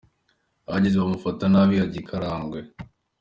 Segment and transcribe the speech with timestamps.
[0.69, 2.59] Ahageze bamufata nabi ajya I Karagwe.